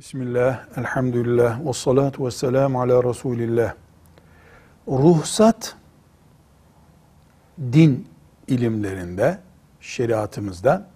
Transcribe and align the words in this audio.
Bismillah, 0.00 0.60
elhamdülillah, 0.76 1.66
ve 1.66 1.72
salatu 1.72 2.26
ve 2.26 2.30
selamu 2.30 2.80
ala 2.80 3.04
Resulillah. 3.04 3.74
Ruhsat, 4.88 5.76
din 7.72 8.08
ilimlerinde, 8.48 9.38
şeriatımızda, 9.80 10.86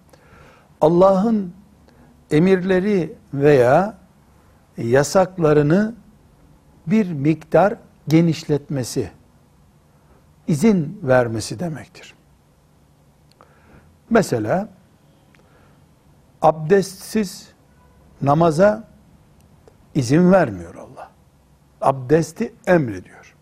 Allah'ın 0.80 1.54
emirleri 2.30 3.14
veya 3.34 3.98
yasaklarını 4.76 5.94
bir 6.86 7.12
miktar 7.12 7.74
genişletmesi, 8.08 9.10
izin 10.48 11.00
vermesi 11.02 11.60
demektir. 11.60 12.14
Mesela, 14.10 14.68
abdestsiz 16.42 17.48
namaza 18.22 18.93
izin 19.94 20.32
vermiyor 20.32 20.74
Allah. 20.74 21.10
Abdesti 21.80 22.54
emrediyor. 22.66 23.34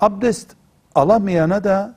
Abdest 0.00 0.50
alamayana 0.94 1.64
da 1.64 1.94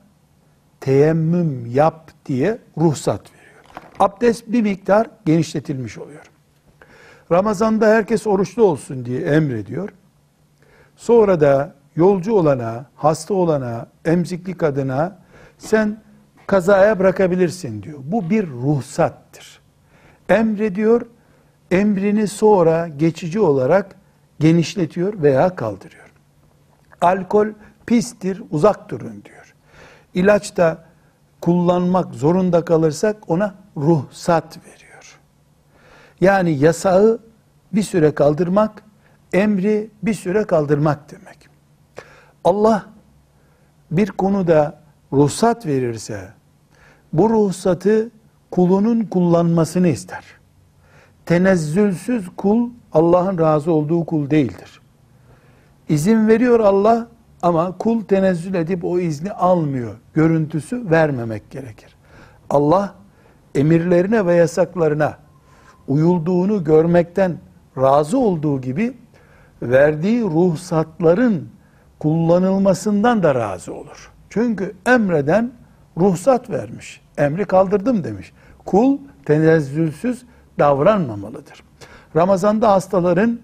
teyemmüm 0.80 1.66
yap 1.66 2.10
diye 2.26 2.58
ruhsat 2.78 3.20
veriyor. 3.32 3.62
Abdest 3.98 4.44
bir 4.46 4.62
miktar 4.62 5.10
genişletilmiş 5.24 5.98
oluyor. 5.98 6.30
Ramazanda 7.32 7.86
herkes 7.86 8.26
oruçlu 8.26 8.62
olsun 8.62 9.04
diye 9.04 9.20
emrediyor. 9.20 9.88
Sonra 10.96 11.40
da 11.40 11.74
yolcu 11.96 12.34
olana, 12.34 12.86
hasta 12.94 13.34
olana, 13.34 13.86
emzikli 14.04 14.56
kadına 14.56 15.18
sen 15.58 16.00
kazaya 16.46 16.98
bırakabilirsin 16.98 17.82
diyor. 17.82 17.98
Bu 18.02 18.30
bir 18.30 18.48
ruhsattır. 18.48 19.60
Emrediyor, 20.28 21.06
emrini 21.70 22.28
sonra 22.28 22.88
geçici 22.88 23.40
olarak 23.40 23.96
genişletiyor 24.40 25.22
veya 25.22 25.54
kaldırıyor. 25.56 26.12
Alkol 27.00 27.48
pistir, 27.86 28.42
uzak 28.50 28.90
durun 28.90 29.24
diyor. 29.24 29.54
İlaç 30.14 30.56
da 30.56 30.84
kullanmak 31.40 32.14
zorunda 32.14 32.64
kalırsak 32.64 33.30
ona 33.30 33.54
ruhsat 33.76 34.58
veriyor. 34.58 35.18
Yani 36.20 36.50
yasağı 36.50 37.18
bir 37.72 37.82
süre 37.82 38.14
kaldırmak, 38.14 38.82
emri 39.32 39.90
bir 40.02 40.14
süre 40.14 40.44
kaldırmak 40.44 41.10
demek. 41.10 41.48
Allah 42.44 42.86
bir 43.90 44.08
konuda 44.10 44.80
ruhsat 45.12 45.66
verirse, 45.66 46.28
bu 47.12 47.30
ruhsatı 47.30 48.10
kulunun 48.50 49.04
kullanmasını 49.04 49.88
ister 49.88 50.24
tenezzülsüz 51.26 52.28
kul 52.36 52.70
Allah'ın 52.92 53.38
razı 53.38 53.72
olduğu 53.72 54.04
kul 54.04 54.30
değildir. 54.30 54.80
İzin 55.88 56.28
veriyor 56.28 56.60
Allah 56.60 57.08
ama 57.42 57.78
kul 57.78 58.04
tenezzül 58.04 58.54
edip 58.54 58.84
o 58.84 58.98
izni 58.98 59.32
almıyor. 59.32 59.94
Görüntüsü 60.14 60.90
vermemek 60.90 61.50
gerekir. 61.50 61.96
Allah 62.50 62.94
emirlerine 63.54 64.26
ve 64.26 64.34
yasaklarına 64.34 65.18
uyulduğunu 65.88 66.64
görmekten 66.64 67.38
razı 67.78 68.18
olduğu 68.18 68.60
gibi 68.60 68.96
verdiği 69.62 70.22
ruhsatların 70.22 71.48
kullanılmasından 71.98 73.22
da 73.22 73.34
razı 73.34 73.74
olur. 73.74 74.12
Çünkü 74.30 74.74
emreden 74.86 75.52
ruhsat 75.98 76.50
vermiş. 76.50 77.00
Emri 77.18 77.44
kaldırdım 77.44 78.04
demiş. 78.04 78.32
Kul 78.64 78.98
tenezzülsüz 79.24 80.24
davranmamalıdır. 80.58 81.62
Ramazanda 82.16 82.72
hastaların 82.72 83.38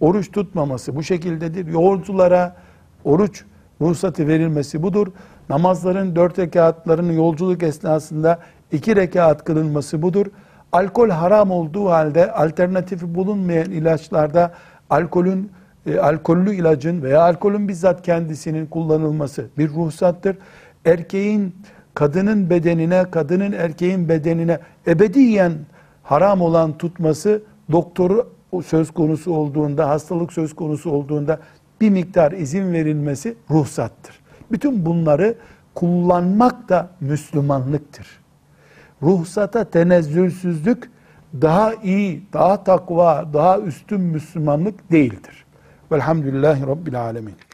oruç 0.00 0.32
tutmaması 0.32 0.96
bu 0.96 1.02
şekildedir. 1.02 1.66
Yolculara 1.66 2.56
oruç 3.04 3.44
ruhsatı 3.80 4.28
verilmesi 4.28 4.82
budur. 4.82 5.06
Namazların 5.48 6.16
dört 6.16 6.38
rekatlarının 6.38 7.12
yolculuk 7.12 7.62
esnasında 7.62 8.38
iki 8.72 8.96
rekat 8.96 9.44
kılınması 9.44 10.02
budur. 10.02 10.26
Alkol 10.72 11.10
haram 11.10 11.50
olduğu 11.50 11.90
halde 11.90 12.32
alternatifi 12.32 13.14
bulunmayan 13.14 13.70
ilaçlarda 13.70 14.52
alkolün 14.90 15.50
e, 15.86 15.98
alkollü 15.98 16.54
ilacın 16.54 17.02
veya 17.02 17.22
alkolün 17.22 17.68
bizzat 17.68 18.02
kendisinin 18.02 18.66
kullanılması 18.66 19.46
bir 19.58 19.68
ruhsattır. 19.68 20.36
Erkeğin 20.84 21.56
kadının 21.94 22.50
bedenine, 22.50 23.04
kadının 23.10 23.52
erkeğin 23.52 24.08
bedenine 24.08 24.58
ebediyen 24.86 25.52
haram 26.04 26.40
olan 26.40 26.78
tutması 26.78 27.42
doktoru 27.72 28.32
söz 28.66 28.90
konusu 28.90 29.34
olduğunda, 29.34 29.88
hastalık 29.88 30.32
söz 30.32 30.54
konusu 30.56 30.90
olduğunda 30.90 31.38
bir 31.80 31.90
miktar 31.90 32.32
izin 32.32 32.72
verilmesi 32.72 33.36
ruhsattır. 33.50 34.20
Bütün 34.52 34.86
bunları 34.86 35.34
kullanmak 35.74 36.68
da 36.68 36.90
Müslümanlıktır. 37.00 38.06
Ruhsata 39.02 39.64
tenezzülsüzlük 39.64 40.90
daha 41.42 41.74
iyi, 41.74 42.22
daha 42.32 42.64
takva, 42.64 43.28
daha 43.32 43.58
üstün 43.58 44.00
Müslümanlık 44.00 44.92
değildir. 44.92 45.44
Velhamdülillahi 45.92 46.66
Rabbil 46.66 47.00
Alemin. 47.00 47.34